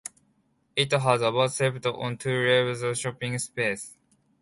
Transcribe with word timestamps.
It 0.75 0.93
has 0.93 1.21
about 1.21 1.51
spread 1.51 1.85
on 1.85 2.17
two 2.17 2.33
levels 2.43 2.81
of 2.81 2.97
shopping 2.97 3.37
space. 3.37 3.95